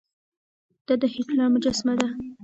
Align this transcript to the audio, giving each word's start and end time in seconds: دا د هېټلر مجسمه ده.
دا 0.87 0.93
د 1.01 1.03
هېټلر 1.13 1.47
مجسمه 1.53 1.93
ده. 1.99 2.07